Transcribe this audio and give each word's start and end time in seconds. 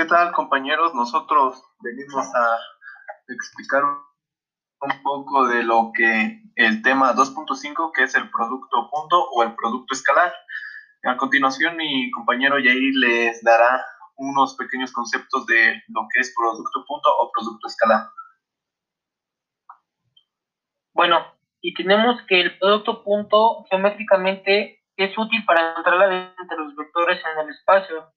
¿Qué 0.00 0.06
tal 0.06 0.32
compañeros? 0.32 0.94
Nosotros 0.94 1.62
venimos 1.80 2.26
a 2.34 2.58
explicar 3.28 3.82
un 3.84 5.02
poco 5.02 5.46
de 5.46 5.62
lo 5.62 5.92
que 5.94 6.40
el 6.56 6.80
tema 6.80 7.12
2.5, 7.12 7.92
que 7.92 8.04
es 8.04 8.14
el 8.14 8.30
producto 8.30 8.88
punto 8.90 9.22
o 9.28 9.42
el 9.42 9.54
producto 9.54 9.92
escalar. 9.92 10.32
A 11.04 11.18
continuación, 11.18 11.76
mi 11.76 12.10
compañero 12.12 12.58
Yair 12.58 12.94
les 12.94 13.44
dará 13.44 13.84
unos 14.16 14.56
pequeños 14.56 14.90
conceptos 14.90 15.44
de 15.44 15.82
lo 15.88 16.08
que 16.10 16.20
es 16.20 16.34
producto 16.34 16.82
punto 16.86 17.10
o 17.18 17.30
producto 17.30 17.66
escalar. 17.66 18.08
Bueno, 20.94 21.26
y 21.60 21.74
tenemos 21.74 22.22
que 22.26 22.40
el 22.40 22.58
producto 22.58 23.04
punto 23.04 23.66
geométricamente 23.68 24.82
es 24.96 25.18
útil 25.18 25.44
para 25.44 25.72
encontrar 25.72 26.10
entre 26.10 26.56
los 26.56 26.74
vectores 26.74 27.20
en 27.22 27.38
el 27.40 27.50
espacio. 27.50 28.10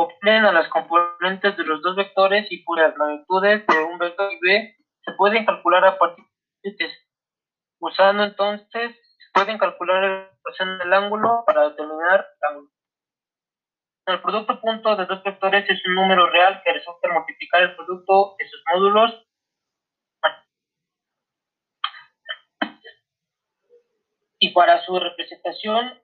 Obtienen 0.00 0.44
a 0.44 0.52
las 0.52 0.68
componentes 0.68 1.56
de 1.56 1.64
los 1.64 1.82
dos 1.82 1.96
vectores 1.96 2.46
y 2.52 2.62
por 2.62 2.78
las 2.78 2.96
magnitudes 2.96 3.66
de 3.66 3.82
un 3.82 3.98
vector 3.98 4.32
y 4.32 4.38
b 4.38 4.76
se 5.04 5.12
pueden 5.14 5.44
calcular 5.44 5.84
a 5.84 5.98
partir 5.98 6.24
de 6.62 6.88
usando 7.80 8.22
entonces 8.22 8.94
se 8.94 9.30
pueden 9.34 9.58
calcular 9.58 10.04
la 10.04 10.30
ecuación 10.38 10.78
del 10.78 10.92
ángulo 10.92 11.42
para 11.44 11.70
determinar 11.70 12.28
el 12.30 12.48
ángulo. 12.48 12.70
El 14.06 14.22
producto 14.22 14.60
punto 14.60 14.94
de 14.94 15.06
dos 15.06 15.20
vectores 15.24 15.68
es 15.68 15.84
un 15.86 15.96
número 15.96 16.30
real 16.30 16.62
que 16.64 16.74
resulta 16.74 17.12
multiplicar 17.12 17.62
el 17.62 17.74
producto 17.74 18.36
de 18.38 18.48
sus 18.48 18.62
módulos 18.72 19.26
y 24.38 24.50
para 24.50 24.80
su 24.86 24.96
representación 24.96 26.00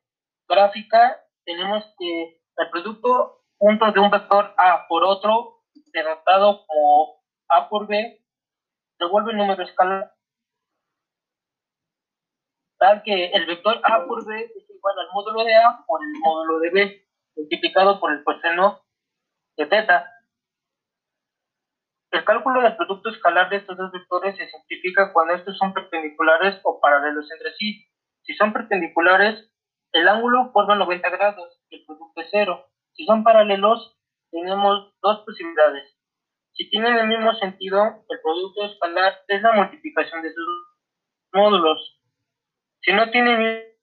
gráfica 0.49 1.25
tenemos 1.45 1.85
que 1.97 2.41
el 2.57 2.71
producto 2.71 3.44
punto 3.65 3.91
de 3.93 3.99
un 3.99 4.11
vector 4.11 4.53
A 4.59 4.87
por 4.89 5.05
otro 5.05 5.63
denotado 5.87 6.67
como 6.67 7.23
A 7.49 7.67
por 7.71 7.87
B 7.87 8.23
devuelve 8.99 9.33
el 9.33 9.39
número 9.39 9.63
escalar 9.63 10.13
tal 12.77 13.03
que 13.03 13.29
el 13.29 13.47
vector 13.47 13.81
A 13.83 14.05
por 14.05 14.27
B 14.27 14.53
es 14.55 14.69
igual 14.69 14.99
al 14.99 15.09
módulo 15.15 15.45
de 15.45 15.57
A 15.57 15.83
por 15.87 16.05
el 16.05 16.11
módulo 16.21 16.59
de 16.59 16.71
B 16.73 17.09
multiplicado 17.37 18.01
por 18.01 18.13
el 18.13 18.23
coseno 18.23 18.83
de 19.57 19.65
teta. 19.65 20.11
El 22.11 22.23
cálculo 22.23 22.61
del 22.61 22.77
producto 22.77 23.09
escalar 23.09 23.49
de 23.49 23.57
estos 23.57 23.79
dos 23.79 23.91
vectores 23.91 24.37
se 24.37 24.47
simplifica 24.47 25.11
cuando 25.15 25.35
estos 25.35 25.57
son 25.57 25.73
perpendiculares 25.73 26.61
o 26.65 26.81
paralelos 26.81 27.31
entre 27.33 27.55
sí. 27.55 27.89
Si 28.25 28.35
son 28.35 28.53
perpendiculares, 28.53 29.51
el 29.93 30.07
ángulo 30.07 30.53
forma 30.53 30.75
90 30.75 31.09
grados 31.09 31.59
y 31.71 31.77
el 31.77 31.87
producto 31.87 32.21
es 32.21 32.29
cero. 32.31 32.69
Si 32.95 33.05
son 33.07 33.25
paralelos, 33.25 33.99
tenemos 34.31 34.95
dos 35.03 35.25
posibilidades. 35.25 35.95
Si 36.53 36.71
tienen 36.71 36.97
el 36.97 37.09
mismo 37.09 37.35
sentido, 37.35 38.05
el 38.09 38.21
producto 38.23 38.65
escalar 38.65 39.15
es 39.29 39.43
la 39.43 39.53
multiplicación 39.53 40.23
de 40.23 40.33
sus 40.33 40.47
módulos. 41.33 42.01
Si 42.83 42.93
no 42.93 43.11
tienen 43.11 43.41
el 43.41 43.75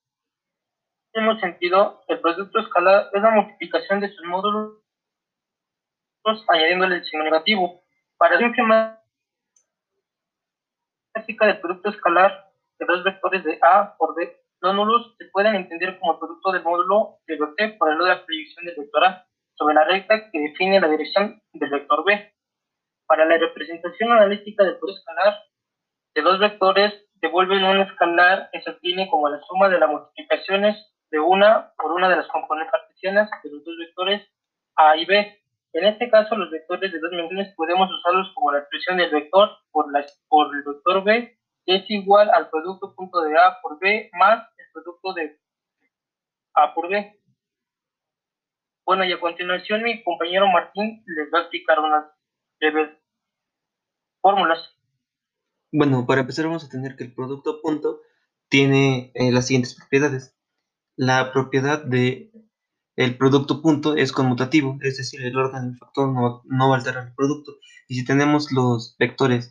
mismo 1.14 1.40
sentido, 1.40 2.02
el 2.08 2.22
producto 2.22 2.60
escalar 2.60 3.10
es 3.14 3.22
la 3.22 3.32
multiplicación 3.32 4.00
de 4.00 4.10
sus 4.10 4.26
módulos 4.26 4.82
añadiéndole 6.48 6.98
el 6.98 7.06
signo 7.06 7.24
negativo. 7.24 7.84
Para 8.18 8.40
la 8.40 9.02
gráfica 11.14 11.48
del 11.48 11.60
producto 11.60 11.90
escalar 11.90 12.52
de 12.80 12.86
dos 12.86 13.04
vectores 13.04 13.44
de 13.44 13.60
A 13.62 13.96
por 13.98 14.16
B 14.16 14.38
no 14.62 14.74
nulos 14.74 15.18
se 15.32 15.34
pueden 15.34 15.56
entender 15.56 15.98
como 16.00 16.20
producto 16.20 16.52
del 16.52 16.64
módulo 16.64 17.20
de 17.26 17.38
vector 17.38 17.78
por 17.78 17.90
el 17.90 17.98
lado 17.98 18.10
de 18.10 18.16
la 18.16 18.26
proyección 18.26 18.66
del 18.66 18.76
vector 18.76 19.06
A 19.06 19.26
sobre 19.56 19.76
la 19.76 19.86
recta 19.86 20.30
que 20.30 20.40
define 20.40 20.82
la 20.82 20.90
dirección 20.90 21.42
del 21.54 21.70
vector 21.70 22.04
B. 22.04 22.34
Para 23.08 23.24
la 23.24 23.38
representación 23.38 24.12
analítica 24.12 24.66
del 24.66 24.78
producto 24.78 25.00
escalar 25.00 25.40
de 26.16 26.22
dos 26.22 26.38
vectores 26.38 26.94
devuelven 27.22 27.64
un 27.64 27.80
escalar 27.80 28.50
que 28.52 28.62
se 28.62 28.72
obtiene 28.72 29.10
como 29.10 29.30
la 29.30 29.40
suma 29.44 29.70
de 29.70 29.80
las 29.80 29.90
multiplicaciones 29.90 30.76
de 31.12 31.20
una 31.20 31.72
por 31.78 31.94
una 31.94 32.10
de 32.10 32.18
las 32.18 32.28
componentes 32.28 32.72
cartesianas 32.72 33.30
de 33.42 33.52
los 33.52 33.64
dos 33.64 33.78
vectores 33.78 34.28
A 34.76 34.98
y 34.98 35.06
B. 35.06 35.40
En 35.74 35.86
este 35.86 36.10
caso, 36.10 36.36
los 36.36 36.52
vectores 36.52 36.92
de 36.92 37.00
dos 37.00 37.10
dimensiones 37.10 37.54
podemos 37.56 37.90
usarlos 37.90 38.30
como 38.36 38.52
la 38.52 38.60
expresión 38.60 38.98
del 38.98 39.10
vector 39.10 39.50
por, 39.72 39.90
la, 39.94 40.06
por 40.28 40.54
el 40.54 40.64
vector 40.64 41.04
B, 41.06 41.38
que 41.66 41.76
es 41.78 41.90
igual 41.90 42.30
al 42.34 42.50
producto 42.50 42.94
punto 42.94 43.22
de 43.22 43.38
A 43.38 43.62
por 43.62 43.80
B 43.80 44.10
más 44.20 44.52
producto 44.72 45.14
de 45.14 45.40
A 46.54 46.74
por 46.74 46.90
B. 46.90 47.20
Bueno, 48.86 49.06
y 49.06 49.12
a 49.14 49.20
continuación 49.20 49.84
mi 49.84 50.04
compañero 50.04 50.48
Martín 50.48 51.04
les 51.06 51.32
va 51.34 51.40
a 51.40 51.42
explicar 51.44 51.80
unas 51.80 52.06
breves 52.60 52.98
fórmulas. 54.22 54.60
Bueno, 55.72 56.06
para 56.06 56.22
empezar 56.22 56.46
vamos 56.46 56.66
a 56.66 56.70
tener 56.70 56.96
que 56.96 57.06
el 57.06 57.14
producto 57.14 57.62
punto 57.62 58.02
tiene 58.50 59.12
eh, 59.16 59.32
las 59.32 59.48
siguientes 59.48 59.76
propiedades. 59.76 60.36
La 60.98 61.32
propiedad 61.32 61.84
de 61.84 62.32
el 62.98 63.18
producto 63.18 63.62
punto 63.62 63.96
es 63.96 64.12
conmutativo, 64.12 64.78
es 64.82 64.98
decir, 64.98 65.22
el 65.24 65.38
orden 65.38 65.70
del 65.70 65.78
factor 65.78 66.10
no, 66.14 66.44
no 66.46 66.70
va 66.70 66.76
a 66.76 66.80
alterar 66.80 67.08
el 67.08 67.16
producto. 67.16 67.58
Y 67.88 67.96
si 67.96 68.06
tenemos 68.06 68.52
los 68.52 68.96
vectores 69.00 69.50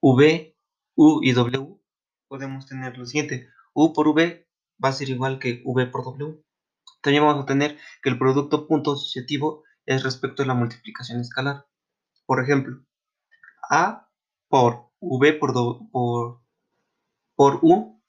v, 0.00 0.56
u 0.94 1.20
y 1.22 1.32
w, 1.32 1.80
podemos 2.28 2.66
tener 2.66 2.96
lo 2.96 3.04
siguiente. 3.04 3.48
U 3.76 3.92
por 3.92 4.08
v 4.16 4.48
va 4.82 4.88
a 4.88 4.92
ser 4.92 5.08
igual 5.10 5.38
que 5.38 5.62
v 5.64 5.86
por 5.86 6.02
w. 6.04 6.42
También 7.02 7.24
vamos 7.24 7.44
a 7.44 7.46
tener 7.46 7.78
que 8.02 8.08
el 8.08 8.18
producto 8.18 8.66
punto 8.66 8.92
asociativo 8.94 9.62
es 9.84 10.02
respecto 10.02 10.42
a 10.42 10.46
la 10.46 10.54
multiplicación 10.54 11.20
escalar. 11.20 11.66
Por 12.24 12.42
ejemplo, 12.42 12.84
a 13.70 14.08
por 14.48 14.90
v 15.00 15.34
por, 15.34 15.52
por, 15.92 16.40
por 17.36 17.60
u 17.62 18.02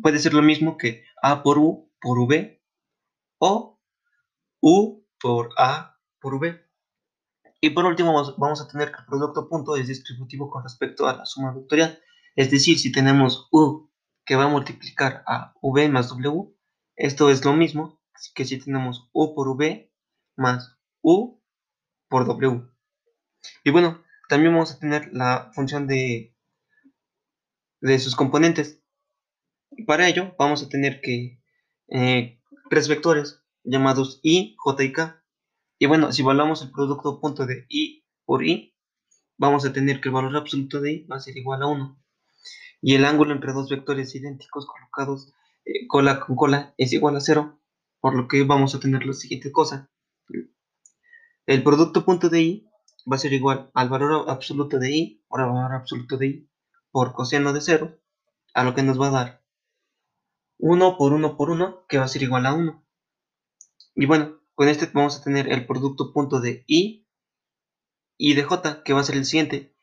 puede 0.00 0.18
ser 0.18 0.34
lo 0.34 0.42
mismo 0.42 0.76
que 0.76 1.04
a 1.22 1.42
por 1.42 1.58
u 1.58 1.90
por 2.00 2.18
v 2.28 2.62
o 3.38 3.80
u 4.60 5.04
por 5.18 5.50
a 5.56 5.98
por 6.20 6.38
v. 6.38 6.64
Y 7.60 7.70
por 7.70 7.86
último 7.86 8.12
vamos 8.36 8.60
a 8.60 8.68
tener 8.68 8.92
que 8.92 9.00
el 9.00 9.06
producto 9.06 9.48
punto 9.48 9.74
es 9.74 9.88
distributivo 9.88 10.48
con 10.50 10.62
respecto 10.62 11.08
a 11.08 11.16
la 11.16 11.24
suma 11.24 11.52
vectorial. 11.52 11.98
Es 12.36 12.50
decir, 12.52 12.78
si 12.78 12.92
tenemos 12.92 13.48
u 13.50 13.87
que 14.28 14.36
va 14.36 14.44
a 14.44 14.48
multiplicar 14.48 15.24
a 15.26 15.54
v 15.62 15.88
más 15.88 16.10
w, 16.10 16.54
esto 16.96 17.30
es 17.30 17.46
lo 17.46 17.54
mismo 17.54 17.98
que 18.34 18.44
si 18.44 18.58
tenemos 18.58 19.08
u 19.14 19.34
por 19.34 19.48
v 19.56 19.90
más 20.36 20.76
u 21.00 21.40
por 22.10 22.26
w. 22.26 22.68
Y 23.64 23.70
bueno, 23.70 24.04
también 24.28 24.52
vamos 24.52 24.72
a 24.72 24.78
tener 24.78 25.08
la 25.14 25.50
función 25.54 25.86
de, 25.86 26.36
de 27.80 27.98
sus 27.98 28.14
componentes. 28.14 28.82
Para 29.86 30.06
ello 30.06 30.34
vamos 30.38 30.62
a 30.62 30.68
tener 30.68 31.00
que 31.00 31.40
eh, 31.88 32.38
tres 32.68 32.86
vectores 32.88 33.42
llamados 33.64 34.20
i, 34.22 34.56
j 34.58 34.84
y 34.84 34.92
k. 34.92 35.24
Y 35.78 35.86
bueno, 35.86 36.12
si 36.12 36.20
evaluamos 36.20 36.60
el 36.60 36.70
producto 36.70 37.18
punto 37.18 37.46
de 37.46 37.64
i 37.70 38.04
por 38.26 38.44
i, 38.44 38.76
vamos 39.38 39.64
a 39.64 39.72
tener 39.72 40.02
que 40.02 40.10
el 40.10 40.14
valor 40.16 40.36
absoluto 40.36 40.82
de 40.82 40.92
i 40.92 41.06
va 41.06 41.16
a 41.16 41.20
ser 41.20 41.34
igual 41.38 41.62
a 41.62 41.66
1. 41.66 42.07
Y 42.80 42.94
el 42.94 43.04
ángulo 43.04 43.32
entre 43.32 43.52
dos 43.52 43.68
vectores 43.68 44.14
idénticos 44.14 44.66
colocados 44.66 45.32
eh, 45.64 45.86
cola 45.86 46.20
con 46.20 46.36
cola 46.36 46.74
es 46.78 46.92
igual 46.92 47.16
a 47.16 47.20
0, 47.20 47.60
por 48.00 48.14
lo 48.14 48.28
que 48.28 48.44
vamos 48.44 48.74
a 48.74 48.80
tener 48.80 49.04
la 49.04 49.12
siguiente 49.12 49.52
cosa. 49.52 49.90
El 51.46 51.62
producto 51.62 52.04
punto 52.04 52.28
de 52.28 52.42
i 52.42 52.70
va 53.10 53.16
a 53.16 53.18
ser 53.18 53.32
igual 53.32 53.70
al 53.74 53.88
valor 53.88 54.28
absoluto 54.28 54.78
de 54.78 54.90
i 54.94 55.24
por 55.28 55.40
el 55.40 55.46
valor 55.46 55.72
absoluto 55.72 56.16
de 56.16 56.26
i 56.26 56.48
por 56.90 57.12
coseno 57.12 57.52
de 57.52 57.60
0, 57.60 57.98
a 58.54 58.64
lo 58.64 58.74
que 58.74 58.82
nos 58.82 59.00
va 59.00 59.08
a 59.08 59.10
dar 59.10 59.44
1 60.58 60.96
por 60.96 61.12
1 61.12 61.36
por 61.36 61.50
1, 61.50 61.86
que 61.88 61.98
va 61.98 62.04
a 62.04 62.08
ser 62.08 62.22
igual 62.22 62.46
a 62.46 62.52
1. 62.52 62.84
Y 63.94 64.06
bueno, 64.06 64.40
con 64.54 64.68
este 64.68 64.90
vamos 64.92 65.16
a 65.16 65.22
tener 65.22 65.50
el 65.50 65.66
producto 65.66 66.12
punto 66.12 66.40
de 66.40 66.64
i 66.66 67.06
y 68.16 68.34
de 68.34 68.42
j, 68.42 68.82
que 68.82 68.92
va 68.92 69.00
a 69.00 69.04
ser 69.04 69.16
el 69.16 69.24
siguiente. 69.24 69.74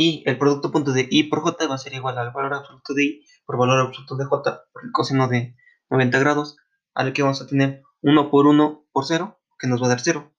Y 0.00 0.22
el 0.26 0.38
producto 0.38 0.70
punto 0.70 0.92
de 0.92 1.08
i 1.10 1.24
por 1.24 1.40
j 1.40 1.66
va 1.66 1.74
a 1.74 1.78
ser 1.78 1.92
igual 1.92 2.16
al 2.18 2.30
valor 2.30 2.54
absoluto 2.54 2.94
de 2.94 3.02
i 3.02 3.24
por 3.44 3.58
valor 3.58 3.80
absoluto 3.80 4.14
de 4.14 4.26
j 4.26 4.62
por 4.72 4.84
el 4.84 4.92
coseno 4.92 5.26
de 5.26 5.56
90 5.90 6.20
grados, 6.20 6.56
al 6.94 7.12
que 7.12 7.24
vamos 7.24 7.42
a 7.42 7.48
tener 7.48 7.82
1 8.02 8.30
por 8.30 8.46
1 8.46 8.86
por 8.92 9.04
0, 9.04 9.40
que 9.58 9.66
nos 9.66 9.82
va 9.82 9.86
a 9.86 9.88
dar 9.88 9.98
0. 9.98 10.32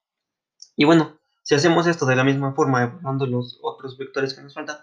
Y 0.77 0.85
bueno, 0.85 1.19
si 1.43 1.55
hacemos 1.55 1.87
esto 1.87 2.05
de 2.05 2.15
la 2.15 2.23
misma 2.23 2.53
forma, 2.53 2.83
evaluando 2.83 3.25
los 3.25 3.59
otros 3.61 3.97
vectores 3.97 4.33
que 4.33 4.41
nos 4.41 4.53
faltan, 4.53 4.77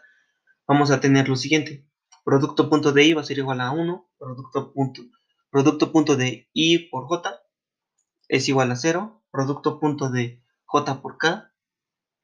vamos 0.69 0.91
a 0.91 1.01
tener 1.01 1.27
lo 1.27 1.37
siguiente. 1.37 1.89
Producto 2.23 2.69
punto 2.69 2.93
de 2.93 3.05
i 3.05 3.15
va 3.15 3.23
a 3.23 3.25
ser 3.25 3.39
igual 3.39 3.63
a 3.63 3.71
1, 3.71 4.11
producto 4.19 4.75
punto, 4.75 5.01
producto 5.51 5.91
punto 5.91 6.17
de 6.17 6.51
i 6.53 6.91
por 6.91 7.07
j 7.07 7.41
es 8.29 8.47
igual 8.51 8.71
a 8.73 8.77
0, 8.77 9.25
producto 9.31 9.81
punto 9.81 10.11
de 10.11 10.45
j 10.67 11.01
por 11.01 11.17
k, 11.17 11.51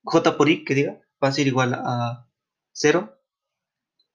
j 0.05 0.37
por 0.37 0.51
i, 0.51 0.67
que 0.67 0.75
diga, 0.75 1.01
va 1.25 1.29
a 1.29 1.33
ser 1.33 1.47
igual 1.47 1.73
a 1.73 2.29
0, 2.73 3.19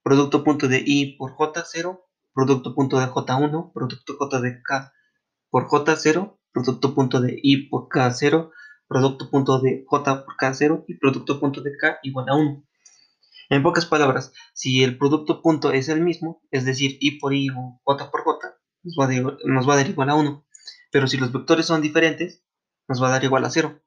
producto 0.04 0.44
punto 0.44 0.68
de 0.68 0.83
i 0.86 1.18
por 1.18 1.31
j, 1.31 1.63
0, 1.65 2.06
producto 2.33 2.75
punto 2.75 3.00
de 3.00 3.07
j1, 3.07 3.71
producto 3.74 4.18
j 4.18 4.42
de 4.42 4.62
k 4.63 4.94
por 5.50 5.68
j, 5.68 5.95
0, 5.95 6.39
producto 6.51 6.95
punto 6.95 7.21
de 7.21 7.39
i 7.42 7.69
por 7.69 7.88
k, 7.88 8.12
0, 8.12 8.51
producto 8.88 9.30
punto 9.30 9.59
de 9.59 9.86
j 9.86 10.25
por 10.25 10.36
k 10.38 10.54
0 10.54 10.86
y 10.88 10.98
producto 10.98 11.39
punto 11.39 11.62
de 11.62 11.71
k 11.77 12.00
igual 12.04 12.30
a 12.30 12.36
1. 12.36 12.63
En 13.50 13.63
pocas 13.63 13.86
palabras, 13.86 14.33
si 14.54 14.83
el 14.83 14.98
producto 14.98 15.42
punto 15.42 15.71
es 15.71 15.88
el 15.89 16.01
mismo, 16.01 16.42
es 16.51 16.65
decir, 16.65 16.98
i 17.00 17.19
por 17.19 17.33
i 17.33 17.50
o 17.50 17.80
j 17.86 18.12
por 18.12 18.24
j, 18.24 18.57
nos 18.83 18.95
va, 19.00 19.07
nos 19.45 19.68
va 19.68 19.74
a 19.74 19.77
dar 19.77 19.89
igual 19.89 20.09
a 20.09 20.15
1. 20.15 20.45
Pero 20.92 21.07
si 21.07 21.18
los 21.18 21.31
vectores 21.31 21.65
son 21.65 21.81
diferentes, 21.81 22.44
nos 22.88 23.01
va 23.01 23.07
a 23.07 23.12
dar 23.12 23.24
igual 23.24 23.45
a 23.45 23.50
0. 23.50 23.81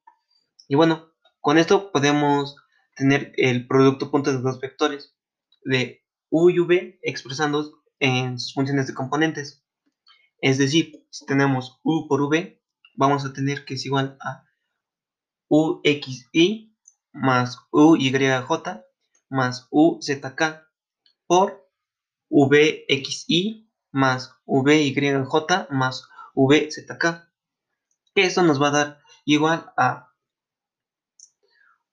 Y 0.69 0.77
bueno, 0.77 1.13
con 1.41 1.59
esto 1.59 1.91
podemos 1.93 2.57
tener 3.01 3.33
el 3.37 3.67
producto 3.67 4.11
punto 4.11 4.31
de 4.31 4.43
dos 4.43 4.61
vectores 4.61 5.17
de 5.65 6.05
u 6.29 6.51
y 6.51 6.59
v 6.59 6.99
expresando 7.03 7.83
en 7.99 8.39
sus 8.39 8.53
funciones 8.53 8.87
de 8.87 8.95
componentes. 8.95 9.65
Es 10.43 10.59
decir, 10.59 11.07
si 11.11 11.25
tenemos 11.25 11.81
u 11.83 12.07
por 12.09 12.21
v, 12.29 12.63
vamos 12.95 13.25
a 13.25 13.33
tener 13.33 13.65
que 13.65 13.75
es 13.75 13.87
igual 13.87 14.19
a 14.21 14.45
uxi 15.49 16.77
más 17.13 17.59
uyj 17.71 18.13
más 19.31 19.67
uzk 19.71 20.41
por 21.27 21.69
vxi 22.29 23.71
más 23.91 24.35
vyj 24.47 25.67
más 25.71 26.09
vzk. 26.35 27.05
Que 28.15 28.25
eso 28.25 28.43
nos 28.43 28.61
va 28.61 28.69
a 28.69 28.71
dar 28.71 29.03
igual 29.25 29.73
a 29.77 30.13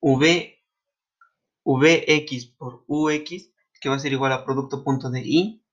v, 0.02 0.57
vx 1.76 2.46
por 2.58 2.84
ux, 2.88 3.52
que 3.80 3.90
va 3.90 3.96
a 3.96 4.00
ser 4.00 4.14
igual 4.14 4.32
a 4.32 4.46
producto 4.46 4.84
punto 4.84 5.10
de 5.10 5.22
i, 5.22 5.64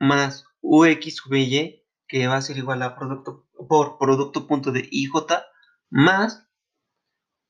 más 0.00 0.46
uxvy, 0.60 1.84
que 2.08 2.26
va 2.26 2.36
a 2.36 2.42
ser 2.42 2.58
igual 2.58 2.82
a 2.82 2.96
producto 2.96 3.48
por 3.68 3.98
producto 3.98 4.46
punto 4.46 4.72
de 4.72 4.88
ij, 4.90 5.10
más 5.90 6.46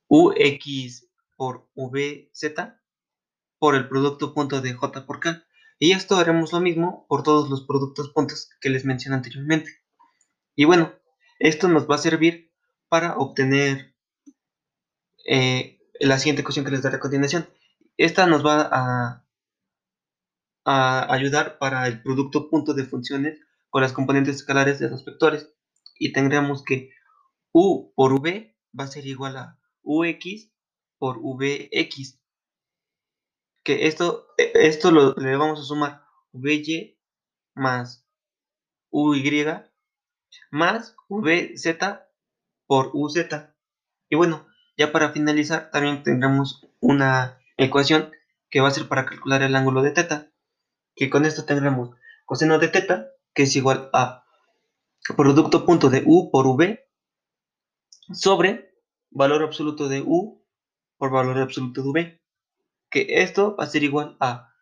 ux 0.08 1.08
por 1.36 1.68
vz 1.74 2.74
por 3.58 3.74
el 3.74 3.88
producto 3.88 4.34
punto 4.34 4.60
de 4.60 4.74
j 4.74 5.06
por 5.06 5.20
k. 5.20 5.42
Y 5.78 5.92
esto 5.92 6.16
haremos 6.16 6.52
lo 6.52 6.60
mismo 6.60 7.06
por 7.08 7.22
todos 7.22 7.48
los 7.48 7.66
productos 7.66 8.10
puntos 8.10 8.50
que 8.60 8.68
les 8.68 8.84
mencioné 8.84 9.16
anteriormente. 9.16 9.70
Y 10.54 10.66
bueno, 10.66 10.92
esto 11.38 11.68
nos 11.68 11.88
va 11.90 11.96
a 11.96 11.98
servir 11.98 12.52
para 12.88 13.16
obtener 13.16 13.94
eh, 15.26 15.73
la 16.00 16.18
siguiente 16.18 16.42
ecuación 16.42 16.64
que 16.64 16.70
les 16.70 16.82
daré 16.82 16.96
a 16.96 17.00
continuación. 17.00 17.48
Esta 17.96 18.26
nos 18.26 18.44
va 18.44 18.68
a, 18.70 19.26
a 20.64 21.12
ayudar 21.12 21.58
para 21.58 21.86
el 21.86 22.02
producto 22.02 22.50
punto 22.50 22.74
de 22.74 22.84
funciones 22.84 23.40
con 23.70 23.82
las 23.82 23.92
componentes 23.92 24.36
escalares 24.36 24.78
de 24.78 24.90
los 24.90 25.04
vectores. 25.04 25.52
Y 25.98 26.12
tendremos 26.12 26.64
que 26.64 26.90
u 27.52 27.92
por 27.94 28.12
v 28.20 28.56
va 28.78 28.84
a 28.84 28.88
ser 28.88 29.06
igual 29.06 29.36
a 29.36 29.60
ux 29.82 30.50
por 30.98 31.20
vx. 31.20 32.20
Que 33.62 33.86
esto, 33.86 34.28
esto 34.36 34.90
lo, 34.90 35.14
le 35.14 35.36
vamos 35.36 35.60
a 35.60 35.64
sumar 35.64 36.04
vy 36.32 36.98
más 37.54 38.04
uy 38.90 39.44
más 40.50 40.96
vz 41.08 41.78
por 42.66 42.90
uz. 42.92 43.16
Y 44.10 44.16
bueno, 44.16 44.46
ya 44.76 44.92
para 44.92 45.12
finalizar 45.12 45.70
también 45.70 46.02
tendremos 46.02 46.66
una 46.80 47.38
ecuación 47.56 48.10
que 48.50 48.60
va 48.60 48.68
a 48.68 48.72
ser 48.72 48.88
para 48.88 49.06
calcular 49.06 49.42
el 49.42 49.56
ángulo 49.56 49.82
de 49.82 49.90
teta. 49.90 50.30
Que 50.94 51.10
con 51.10 51.24
esto 51.24 51.44
tendremos 51.44 51.90
coseno 52.24 52.58
de 52.58 52.68
teta, 52.68 53.08
que 53.34 53.42
es 53.42 53.56
igual 53.56 53.90
a 53.92 54.24
producto 55.16 55.66
punto 55.66 55.90
de 55.90 56.02
u 56.06 56.30
por 56.30 56.46
v 56.46 56.88
sobre 58.12 58.74
valor 59.10 59.42
absoluto 59.42 59.88
de 59.88 60.02
u 60.02 60.42
por 60.96 61.10
valor 61.10 61.38
absoluto 61.38 61.82
de 61.82 61.88
v. 61.90 62.22
Que 62.90 63.06
esto 63.22 63.56
va 63.56 63.64
a 63.64 63.66
ser 63.66 63.82
igual 63.82 64.16
a 64.20 64.54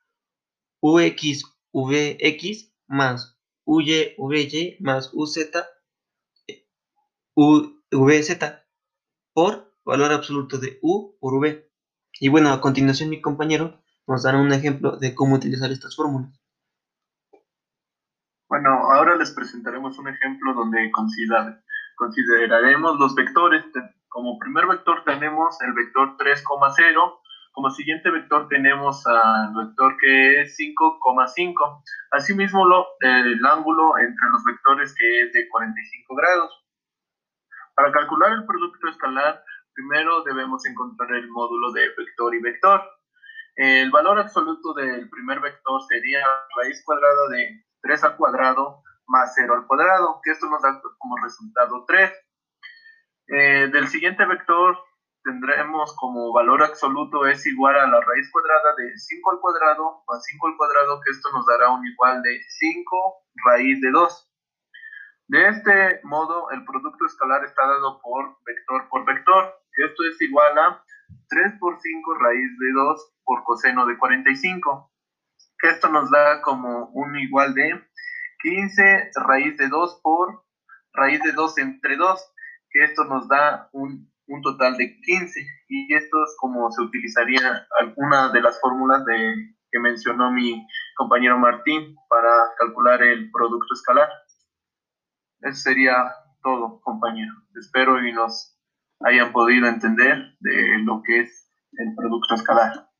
ux 0.80 1.44
vx 1.72 2.72
más 2.86 3.38
uy 3.64 4.14
vy 4.18 4.76
más 4.80 5.10
uz 5.12 5.38
vz 7.90 8.62
por 9.32 9.71
valor 9.84 10.12
absoluto 10.12 10.58
de 10.58 10.78
u 10.82 11.16
por 11.20 11.38
v. 11.38 11.68
Y 12.20 12.28
bueno, 12.28 12.50
a 12.50 12.60
continuación 12.60 13.10
mi 13.10 13.20
compañero 13.20 13.82
nos 14.06 14.22
dará 14.22 14.38
un 14.38 14.52
ejemplo 14.52 14.96
de 14.96 15.14
cómo 15.14 15.36
utilizar 15.36 15.70
estas 15.70 15.96
fórmulas. 15.96 16.42
Bueno, 18.48 18.68
ahora 18.92 19.16
les 19.16 19.32
presentaremos 19.32 19.98
un 19.98 20.08
ejemplo 20.08 20.52
donde 20.52 20.90
consideraremos 21.96 22.98
los 22.98 23.14
vectores. 23.14 23.64
Como 24.08 24.38
primer 24.38 24.66
vector 24.66 25.04
tenemos 25.04 25.58
el 25.62 25.72
vector 25.72 26.18
3,0. 26.18 27.18
Como 27.52 27.70
siguiente 27.70 28.10
vector 28.10 28.48
tenemos 28.48 29.06
al 29.06 29.54
vector 29.54 29.96
que 29.98 30.42
es 30.42 30.56
5,5. 30.58 31.82
Asimismo, 32.10 32.66
lo, 32.66 32.86
el 33.00 33.40
ángulo 33.44 33.96
entre 33.96 34.28
los 34.30 34.44
vectores 34.44 34.94
que 34.94 35.22
es 35.22 35.32
de 35.32 35.48
45 35.48 36.14
grados. 36.14 36.64
Para 37.74 37.90
calcular 37.90 38.32
el 38.32 38.44
producto 38.44 38.88
escalar, 38.88 39.42
primero 39.74 40.22
debemos 40.24 40.64
encontrar 40.66 41.12
el 41.14 41.28
módulo 41.28 41.72
de 41.72 41.88
vector 41.96 42.34
y 42.34 42.40
vector. 42.40 42.82
El 43.56 43.90
valor 43.90 44.18
absoluto 44.18 44.72
del 44.74 45.08
primer 45.10 45.40
vector 45.40 45.82
sería 45.88 46.24
raíz 46.56 46.82
cuadrada 46.84 47.28
de 47.30 47.64
3 47.82 48.04
al 48.04 48.16
cuadrado 48.16 48.82
más 49.06 49.32
0 49.34 49.54
al 49.54 49.66
cuadrado, 49.66 50.20
que 50.22 50.30
esto 50.30 50.48
nos 50.48 50.62
da 50.62 50.80
como 50.98 51.16
resultado 51.22 51.84
3. 51.86 52.12
Eh, 53.28 53.68
del 53.72 53.88
siguiente 53.88 54.24
vector 54.24 54.78
tendremos 55.24 55.94
como 55.96 56.32
valor 56.32 56.62
absoluto 56.62 57.26
es 57.26 57.46
igual 57.46 57.76
a 57.76 57.86
la 57.86 58.00
raíz 58.00 58.30
cuadrada 58.32 58.74
de 58.76 58.98
5 58.98 59.30
al 59.30 59.40
cuadrado 59.40 60.02
más 60.08 60.24
5 60.24 60.46
al 60.48 60.56
cuadrado, 60.56 61.00
que 61.04 61.12
esto 61.12 61.28
nos 61.32 61.46
dará 61.46 61.70
un 61.70 61.86
igual 61.86 62.22
de 62.22 62.40
5 62.42 63.14
raíz 63.44 63.80
de 63.80 63.90
2. 63.90 64.28
De 65.28 65.48
este 65.48 66.00
modo, 66.02 66.50
el 66.50 66.64
producto 66.64 67.06
escalar 67.06 67.44
está 67.44 67.66
dado 67.66 68.00
por 68.02 68.36
vector 68.44 68.88
por 68.90 69.06
vector, 69.06 69.61
esto 69.76 70.04
es 70.10 70.20
igual 70.20 70.58
a 70.58 70.84
3 71.28 71.54
por 71.58 71.78
5 71.80 72.14
raíz 72.18 72.58
de 72.58 72.72
2 72.72 73.14
por 73.24 73.44
coseno 73.44 73.86
de 73.86 73.96
45 73.96 74.92
que 75.58 75.68
esto 75.68 75.88
nos 75.88 76.10
da 76.10 76.42
como 76.42 76.86
un 76.88 77.16
igual 77.18 77.54
de 77.54 77.80
15 78.42 79.10
raíz 79.14 79.56
de 79.56 79.68
2 79.68 80.00
por 80.02 80.44
raíz 80.92 81.22
de 81.22 81.32
2 81.32 81.58
entre 81.58 81.96
2, 81.96 82.32
que 82.70 82.84
esto 82.84 83.04
nos 83.04 83.28
da 83.28 83.68
un, 83.72 84.10
total 84.42 84.76
de 84.76 84.98
15. 85.00 85.46
Y 85.68 85.94
esto 85.94 86.24
es 86.24 86.34
como 86.38 86.70
se 86.70 86.82
utilizaría 86.82 87.66
alguna 87.78 88.30
de 88.30 88.40
las 88.40 88.58
fórmulas 88.60 89.04
de, 89.04 89.54
que 89.70 89.78
mencionó 89.78 90.30
mi 90.32 90.66
compañero 90.96 91.38
Martín 91.38 91.94
para 92.08 92.30
calcular 92.58 93.02
el 93.02 93.30
producto 93.30 93.74
escalar. 93.74 94.08
Eso 95.42 95.60
sería 95.60 95.94
todo, 96.42 96.80
compañero. 96.80 97.32
Espero 97.60 98.02
y 98.04 98.12
nos 98.12 98.51
hayan 99.04 99.32
podido 99.32 99.68
entender 99.68 100.16
de 100.40 100.78
lo 100.84 101.02
que 101.04 101.20
es 101.20 101.50
el 101.72 101.94
producto 101.94 102.34
escalar. 102.34 102.91